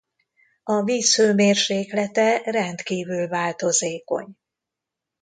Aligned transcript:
A 0.63 0.81
víz 0.83 1.15
hőmérséklete 1.15 2.37
rendkívül 2.43 3.27
változékony. 3.27 4.35